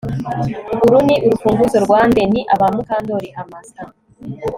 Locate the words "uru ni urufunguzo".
0.85-1.77